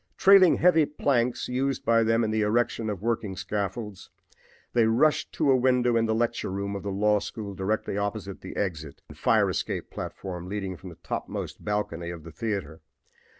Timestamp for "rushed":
4.87-5.31